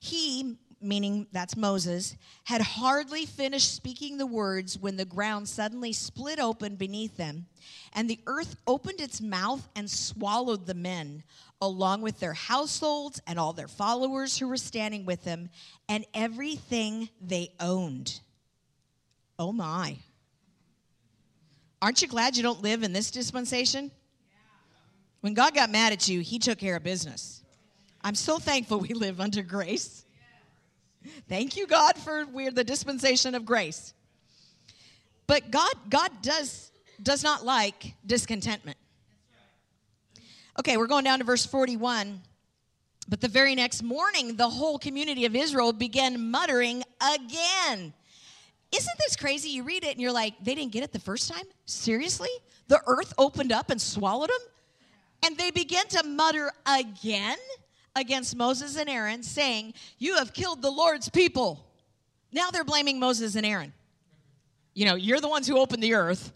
[0.00, 6.38] He, meaning that's Moses, had hardly finished speaking the words when the ground suddenly split
[6.38, 7.46] open beneath them,
[7.92, 11.22] and the earth opened its mouth and swallowed the men,
[11.60, 15.48] along with their households and all their followers who were standing with them,
[15.88, 18.20] and everything they owned.
[19.38, 19.96] Oh my.
[21.80, 23.90] Aren't you glad you don't live in this dispensation?
[25.20, 27.42] When God got mad at you, He took care of business.
[28.02, 30.04] I'm so thankful we live under grace.
[31.28, 33.94] Thank you, God, for we're the dispensation of grace.
[35.26, 36.70] But God, God does
[37.02, 38.76] does not like discontentment.
[40.58, 42.20] Okay, we're going down to verse 41.
[43.08, 46.84] But the very next morning, the whole community of Israel began muttering
[47.14, 47.92] again.
[48.70, 49.50] Isn't this crazy?
[49.50, 51.44] You read it and you're like, they didn't get it the first time?
[51.66, 52.30] Seriously?
[52.68, 54.38] The earth opened up and swallowed them?
[55.24, 57.38] And they began to mutter again
[57.94, 61.66] against Moses and Aaron, saying, You have killed the Lord's people.
[62.32, 63.72] Now they're blaming Moses and Aaron.
[64.74, 66.32] You know, you're the ones who opened the earth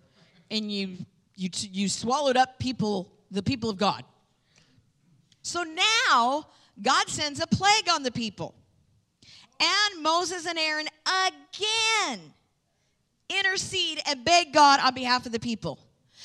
[0.51, 0.99] and you
[1.35, 4.05] you you swallowed up people, the people of God.
[5.43, 6.47] So now
[6.81, 8.55] God sends a plague on the people.
[9.61, 12.33] And Moses and Aaron again
[13.29, 15.79] intercede and beg God on behalf of the people.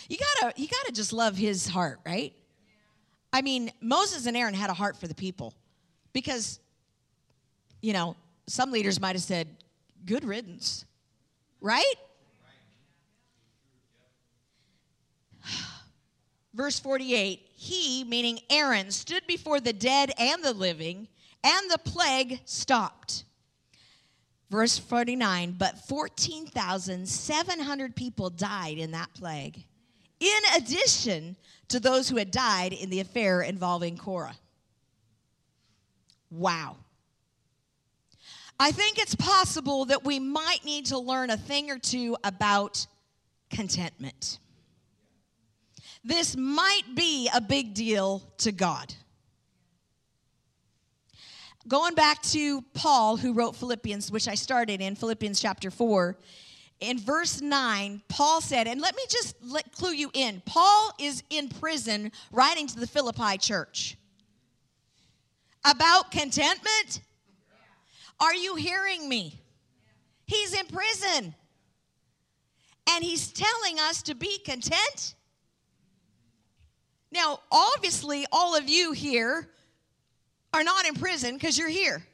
[0.09, 2.33] You gotta, you gotta just love his heart, right?
[3.33, 5.53] I mean, Moses and Aaron had a heart for the people
[6.13, 6.59] because,
[7.81, 8.17] you know,
[8.47, 9.47] some leaders might have said,
[10.05, 10.85] good riddance,
[11.61, 11.93] right?
[16.53, 21.07] Verse 48 He, meaning Aaron, stood before the dead and the living,
[21.43, 23.23] and the plague stopped.
[24.49, 29.63] Verse 49 But 14,700 people died in that plague,
[30.19, 31.37] in addition
[31.71, 34.35] to those who had died in the affair involving Korah.
[36.29, 36.77] Wow.
[38.59, 42.85] I think it's possible that we might need to learn a thing or two about
[43.49, 44.39] contentment.
[46.03, 48.93] This might be a big deal to God.
[51.67, 56.17] Going back to Paul, who wrote Philippians, which I started in Philippians chapter 4,
[56.81, 61.23] in verse 9, Paul said, and let me just let, clue you in Paul is
[61.29, 63.97] in prison writing to the Philippi church
[65.63, 67.01] about contentment.
[68.19, 69.39] Are you hearing me?
[70.25, 71.35] He's in prison.
[72.89, 75.15] And he's telling us to be content
[77.11, 79.49] now, obviously, all of you here
[80.53, 82.05] are not in prison because you're here.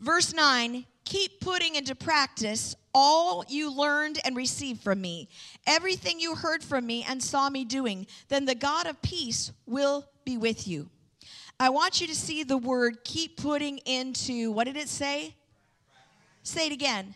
[0.00, 5.28] Verse 9 Keep putting into practice all you learned and received from me,
[5.66, 10.04] everything you heard from me and saw me doing, then the God of peace will
[10.24, 10.90] be with you.
[11.58, 15.34] I want you to see the word keep putting into, what did it say?
[16.42, 17.14] Say it again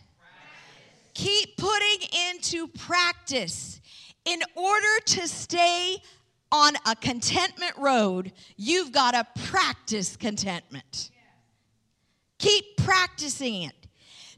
[1.13, 3.79] keep putting into practice.
[4.25, 5.97] In order to stay
[6.51, 11.11] on a contentment road, you've got to practice contentment.
[12.43, 13.73] Keep practicing it.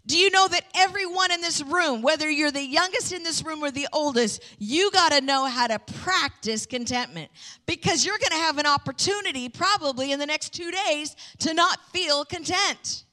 [0.05, 3.63] Do you know that everyone in this room, whether you're the youngest in this room
[3.63, 7.31] or the oldest, you got to know how to practice contentment
[7.65, 11.79] because you're going to have an opportunity probably in the next two days to not
[11.91, 13.05] feel content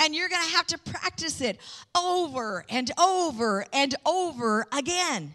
[0.00, 1.58] and you're going to have to practice it
[1.96, 5.34] over and over and over again.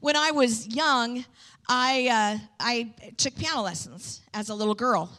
[0.00, 1.24] When I was young,
[1.68, 5.16] I, uh, I took piano lessons as a little girl.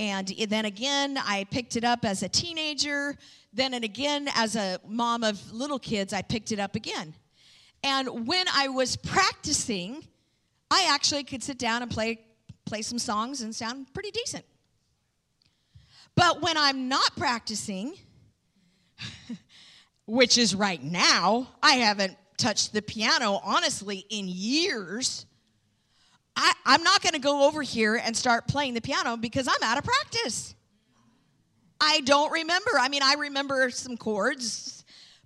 [0.00, 3.16] And then again, I picked it up as a teenager.
[3.52, 7.12] Then and again, as a mom of little kids, I picked it up again.
[7.84, 10.02] And when I was practicing,
[10.70, 12.18] I actually could sit down and play,
[12.64, 14.46] play some songs and sound pretty decent.
[16.14, 17.92] But when I'm not practicing,
[20.06, 25.26] which is right now, I haven't touched the piano, honestly, in years.
[26.36, 29.62] I, am not going to go over here and start playing the piano because I'm
[29.62, 30.54] out of practice.
[31.80, 32.72] I don't remember.
[32.78, 34.84] I mean, I remember some chords,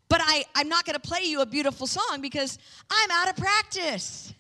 [0.08, 2.58] but I, I'm not going to play you a beautiful song because
[2.90, 4.32] I'm out of practice.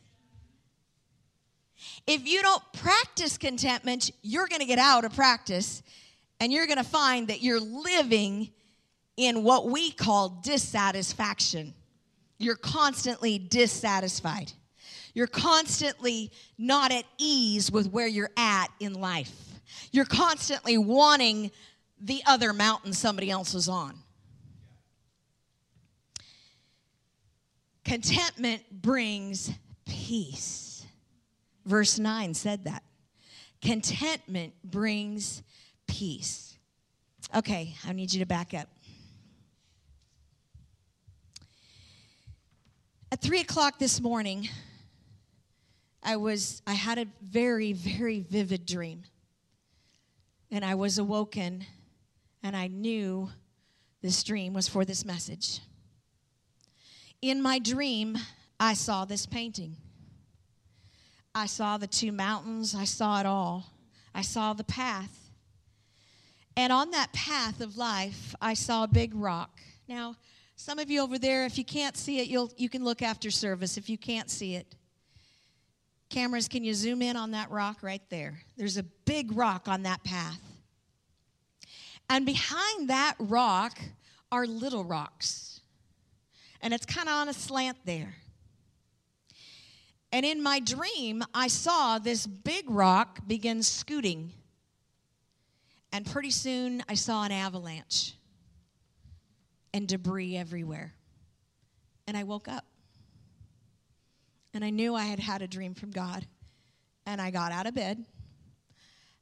[2.06, 5.82] If you don't practice contentment, you're going to get out of practice
[6.40, 8.50] and you're going to find that you're living
[9.16, 11.74] in what we call dissatisfaction.
[12.38, 14.52] You're constantly dissatisfied.
[15.14, 19.32] You're constantly not at ease with where you're at in life.
[19.92, 21.52] You're constantly wanting
[22.00, 23.94] the other mountain somebody else is on.
[27.84, 29.52] Contentment brings
[29.86, 30.84] peace.
[31.64, 32.82] Verse 9 said that.
[33.62, 35.42] Contentment brings
[35.86, 36.58] peace.
[37.34, 38.68] Okay, I need you to back up.
[43.12, 44.48] At three o'clock this morning,
[46.04, 49.02] I was I had a very, very vivid dream.
[50.50, 51.64] And I was awoken
[52.42, 53.30] and I knew
[54.02, 55.60] this dream was for this message.
[57.22, 58.18] In my dream,
[58.60, 59.76] I saw this painting.
[61.34, 63.72] I saw the two mountains, I saw it all.
[64.14, 65.30] I saw the path.
[66.56, 69.58] And on that path of life, I saw a big rock.
[69.88, 70.16] Now,
[70.54, 73.30] some of you over there, if you can't see it, you'll, you can look after
[73.30, 74.76] service if you can't see it.
[76.14, 78.38] Cameras, can you zoom in on that rock right there?
[78.56, 80.38] There's a big rock on that path.
[82.08, 83.76] And behind that rock
[84.30, 85.60] are little rocks.
[86.60, 88.14] And it's kind of on a slant there.
[90.12, 94.30] And in my dream, I saw this big rock begin scooting.
[95.92, 98.14] And pretty soon, I saw an avalanche
[99.72, 100.94] and debris everywhere.
[102.06, 102.64] And I woke up.
[104.54, 106.26] And I knew I had had a dream from God.
[107.04, 108.04] And I got out of bed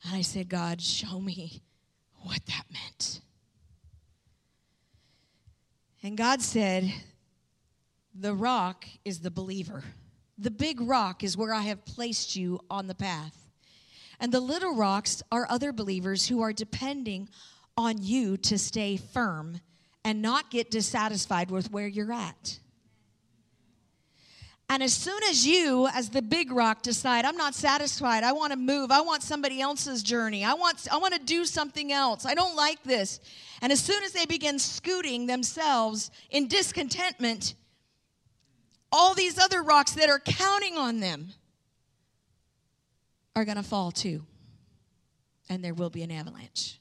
[0.04, 1.62] and I said, God, show me
[2.22, 3.20] what that meant.
[6.02, 6.92] And God said,
[8.14, 9.82] The rock is the believer.
[10.38, 13.36] The big rock is where I have placed you on the path.
[14.18, 17.28] And the little rocks are other believers who are depending
[17.76, 19.60] on you to stay firm
[20.04, 22.58] and not get dissatisfied with where you're at.
[24.72, 28.54] And as soon as you, as the big rock, decide, I'm not satisfied, I want
[28.54, 32.24] to move, I want somebody else's journey, I want, I want to do something else,
[32.24, 33.20] I don't like this.
[33.60, 37.54] And as soon as they begin scooting themselves in discontentment,
[38.90, 41.34] all these other rocks that are counting on them
[43.36, 44.24] are going to fall too.
[45.50, 46.80] And there will be an avalanche.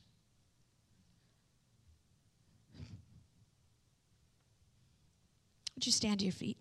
[5.76, 6.61] Would you stand to your feet?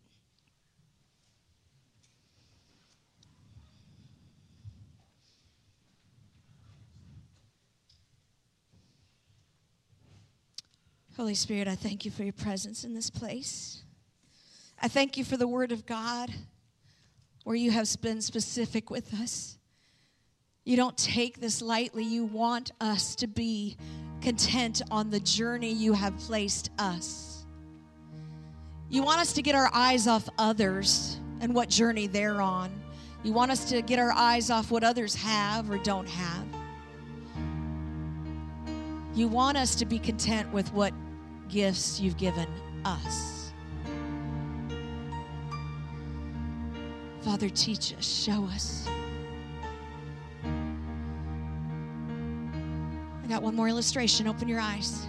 [11.20, 13.82] Holy Spirit, I thank you for your presence in this place.
[14.80, 16.30] I thank you for the word of God
[17.44, 19.58] where you have been specific with us.
[20.64, 22.04] You don't take this lightly.
[22.04, 23.76] You want us to be
[24.22, 27.44] content on the journey you have placed us.
[28.88, 32.70] You want us to get our eyes off others and what journey they're on.
[33.22, 36.46] You want us to get our eyes off what others have or don't have.
[39.14, 40.94] You want us to be content with what
[41.50, 42.46] gifts you've given
[42.84, 43.52] us.
[47.22, 48.88] Father, teach us, show us.
[53.22, 54.26] I got one more illustration.
[54.26, 55.06] Open your eyes.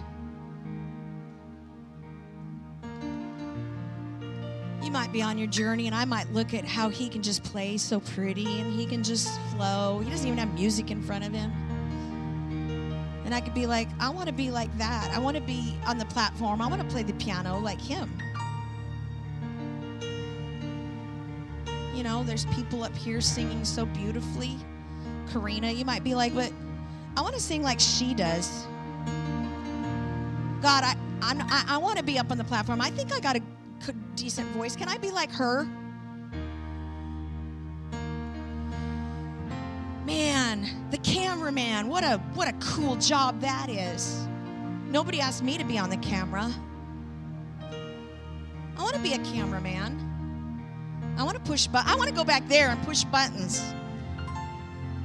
[4.82, 7.42] You might be on your journey, and I might look at how he can just
[7.44, 10.00] play so pretty and he can just flow.
[10.04, 11.50] He doesn't even have music in front of him.
[13.32, 15.10] And I could be like, I want to be like that.
[15.10, 16.60] I want to be on the platform.
[16.60, 18.12] I want to play the piano like him.
[21.94, 24.58] You know, there's people up here singing so beautifully.
[25.32, 26.52] Karina, you might be like, but
[27.16, 28.66] I want to sing like she does.
[30.60, 32.82] God, I, I'm, I, I want to be up on the platform.
[32.82, 33.42] I think I got a
[34.14, 34.76] decent voice.
[34.76, 35.66] Can I be like her?
[40.04, 44.26] Man, the cameraman, what a what a cool job that is.
[44.88, 46.52] Nobody asked me to be on the camera.
[48.76, 51.14] I want to be a cameraman.
[51.16, 53.62] I want to push but I want to go back there and push buttons.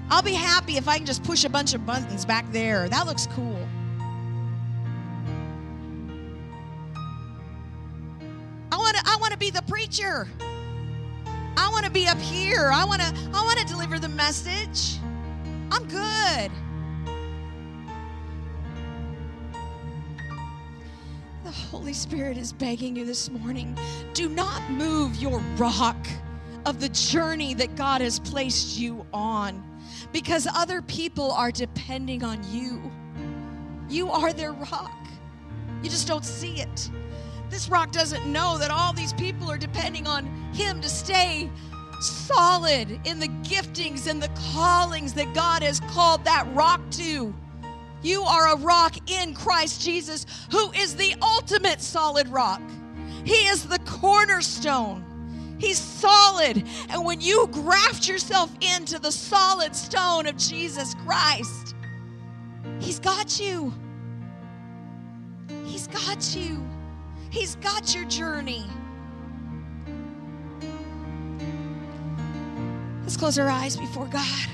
[0.09, 2.89] I'll be happy if I can just push a bunch of buttons back there.
[2.89, 3.67] That looks cool.
[8.71, 10.27] I want to I want to be the preacher.
[11.57, 12.69] I want to be up here.
[12.71, 14.99] I want to I want to deliver the message.
[15.71, 16.51] I'm good.
[21.43, 23.77] The Holy Spirit is begging you this morning
[24.13, 26.07] do not move your rock
[26.65, 29.63] of the journey that God has placed you on
[30.11, 32.91] because other people are depending on you.
[33.89, 35.07] You are their rock.
[35.81, 36.91] You just don't see it.
[37.49, 41.49] This rock doesn't know that all these people are depending on him to stay
[42.01, 47.33] solid in the giftings and the callings that God has called that rock to.
[48.03, 52.61] You are a rock in Christ Jesus, who is the ultimate solid rock.
[53.25, 55.03] He is the cornerstone.
[55.59, 56.63] He's solid.
[56.89, 61.75] And when you graft yourself into the solid stone of Jesus Christ,
[62.79, 63.73] He's got you.
[65.65, 66.63] He's got you.
[67.37, 68.65] He's got your journey.
[73.03, 74.49] Let's close our eyes before God.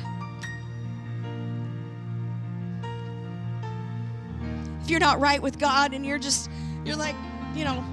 [4.83, 6.51] If you're not right with God and you're just,
[6.83, 7.15] you're like,
[7.55, 7.85] you know,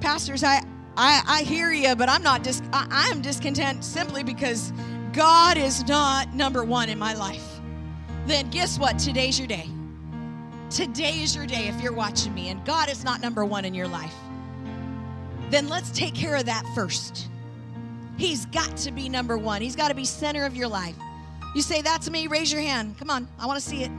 [0.00, 0.62] pastors, I,
[0.98, 4.70] I, I hear you, but I'm not dis- I, I'm discontent simply because
[5.14, 7.58] God is not number one in my life.
[8.26, 8.98] Then guess what?
[8.98, 9.66] Today's your day.
[10.70, 13.74] Today is your day if you're watching me and God is not number one in
[13.74, 14.14] your life,
[15.50, 17.28] then let's take care of that first.
[18.16, 20.94] He's got to be number one, He's got to be center of your life.
[21.54, 22.96] You say, That's me, raise your hand.
[22.98, 23.90] Come on, I want to see it.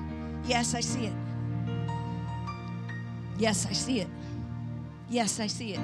[0.46, 1.14] Yes, I see it.
[3.38, 4.08] Yes, I see it.
[5.10, 5.80] Yes, I see it.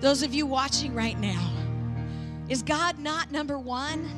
[0.00, 1.50] Those of you watching right now,
[2.48, 4.08] is God not number one?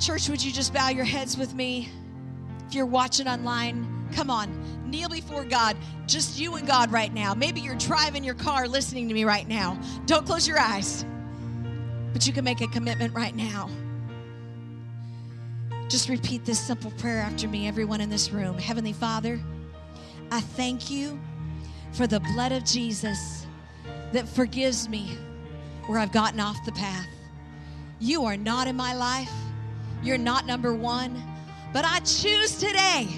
[0.00, 1.90] Church, would you just bow your heads with me?
[2.66, 4.50] If you're watching online, come on,
[4.88, 5.76] kneel before God.
[6.06, 7.34] Just you and God right now.
[7.34, 9.78] Maybe you're driving your car listening to me right now.
[10.06, 11.04] Don't close your eyes,
[12.14, 13.68] but you can make a commitment right now.
[15.90, 18.56] Just repeat this simple prayer after me, everyone in this room.
[18.56, 19.38] Heavenly Father,
[20.30, 21.20] I thank you
[21.92, 23.46] for the blood of Jesus
[24.12, 25.18] that forgives me
[25.86, 27.06] where I've gotten off the path.
[27.98, 29.30] You are not in my life.
[30.02, 31.22] You're not number one.
[31.72, 33.08] But I choose today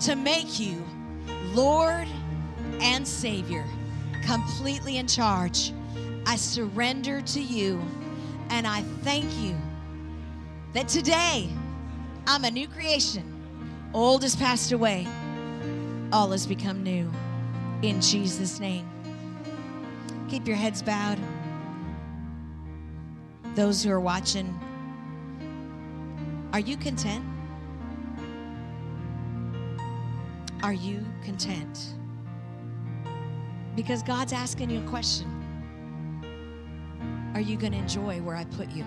[0.00, 0.84] to make you
[1.52, 2.08] Lord
[2.80, 3.64] and Savior,
[4.24, 5.72] completely in charge.
[6.26, 7.80] I surrender to you
[8.50, 9.56] and I thank you
[10.72, 11.48] that today
[12.26, 13.32] I'm a new creation.
[13.94, 15.06] Old has passed away,
[16.12, 17.10] all has become new.
[17.82, 18.88] In Jesus' name.
[20.28, 21.18] Keep your heads bowed.
[23.54, 24.58] Those who are watching,
[26.56, 27.22] are you content?
[30.62, 31.92] Are you content?
[33.74, 35.28] Because God's asking you a question.
[37.34, 38.86] Are you going to enjoy where I put you?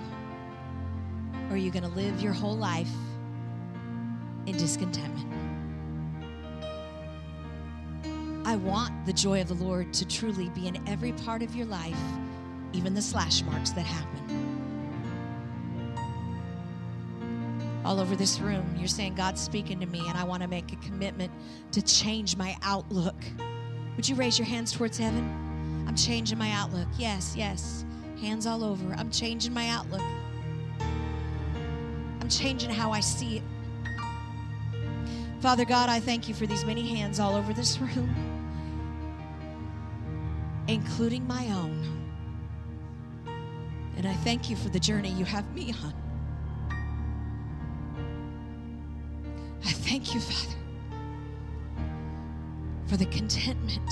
[1.47, 2.89] Or are you going to live your whole life
[4.47, 5.31] in discontentment?
[8.47, 11.67] I want the joy of the Lord to truly be in every part of your
[11.67, 12.01] life,
[12.73, 14.48] even the slash marks that happen.
[17.89, 20.71] All over this room, you're saying, God's speaking to me, and I want to make
[20.71, 21.31] a commitment
[21.71, 23.15] to change my outlook.
[23.95, 25.85] Would you raise your hands towards heaven?
[25.87, 26.87] I'm changing my outlook.
[26.99, 27.85] Yes, yes.
[28.21, 28.93] Hands all over.
[28.93, 30.03] I'm changing my outlook.
[32.21, 33.43] I'm changing how I see it.
[35.39, 38.13] Father God, I thank you for these many hands all over this room,
[40.67, 41.83] including my own.
[43.97, 46.08] And I thank you for the journey you have me on.
[49.65, 50.57] I thank you, Father,
[52.87, 53.89] for the contentment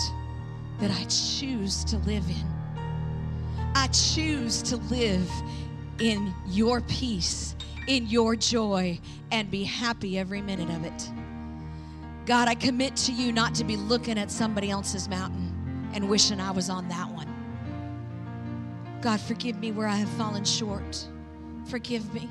[0.80, 2.46] that I choose to live in.
[3.76, 5.30] I choose to live
[6.00, 7.56] in your peace,
[7.88, 9.00] in your joy,
[9.32, 11.10] and be happy every minute of it.
[12.26, 16.40] God, I commit to you not to be looking at somebody else's mountain and wishing
[16.40, 17.28] I was on that one.
[19.02, 21.08] God, forgive me where I have fallen short.
[21.66, 22.30] Forgive me.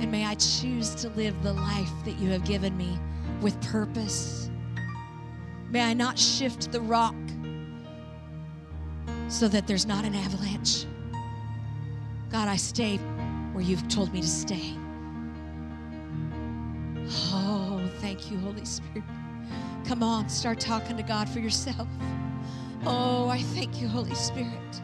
[0.00, 2.98] And may I choose to live the life that you have given me
[3.40, 4.50] with purpose.
[5.70, 7.14] May I not shift the rock
[9.28, 10.86] so that there's not an avalanche.
[12.30, 12.96] God, I stay
[13.52, 14.74] where you've told me to stay.
[17.32, 19.04] Oh, thank you, Holy Spirit.
[19.86, 21.88] Come on, start talking to God for yourself.
[22.84, 24.82] Oh, I thank you, Holy Spirit.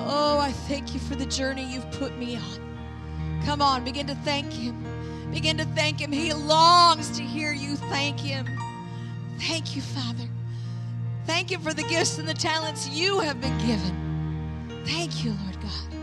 [0.00, 2.65] Oh, I thank you for the journey you've put me on.
[3.46, 4.74] Come on, begin to thank Him.
[5.32, 6.10] Begin to thank Him.
[6.10, 8.44] He longs to hear you thank Him.
[9.38, 10.28] Thank you, Father.
[11.26, 14.82] Thank you for the gifts and the talents you have been given.
[14.84, 15.94] Thank you, Lord God.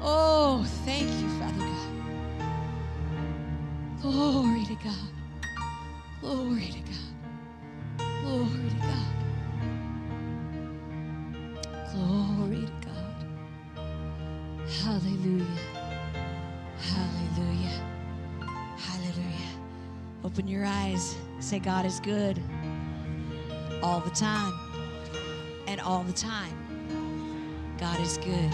[0.00, 1.90] Oh, thank you, Father God.
[4.00, 5.10] Glory to God.
[6.20, 7.10] Glory to God.
[8.22, 9.12] Glory to God.
[11.92, 13.26] Glory to God.
[14.84, 15.79] Hallelujah.
[16.80, 17.82] Hallelujah.
[18.76, 19.50] Hallelujah.
[20.24, 21.16] Open your eyes.
[21.40, 22.40] Say, God is good
[23.82, 24.52] all the time.
[25.66, 26.56] And all the time,
[27.78, 28.50] God is good.